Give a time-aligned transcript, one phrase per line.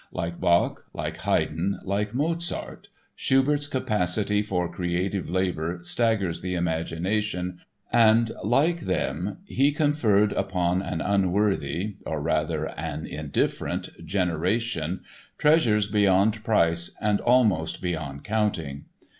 [0.11, 7.59] Like Bach, like Haydn, like Mozart, Schubert's capacity for creative labor staggers the imagination
[7.93, 15.01] and, like them, he conferred upon an unworthy—or, rather, an indifferent—generation
[15.37, 18.85] treasures beyond price and almost beyond counting.